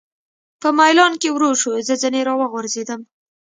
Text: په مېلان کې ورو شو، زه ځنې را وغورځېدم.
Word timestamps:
په 0.61 0.69
مېلان 0.77 1.13
کې 1.21 1.29
ورو 1.31 1.49
شو، 1.61 1.71
زه 1.87 1.93
ځنې 2.01 2.21
را 2.27 2.33
وغورځېدم. 2.37 3.01